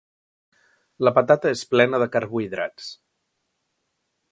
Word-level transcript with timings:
La 1.07 1.13
patata 1.17 1.51
és 1.57 1.61
plena 1.75 2.01
de 2.05 2.09
carbohidrats. 2.17 2.91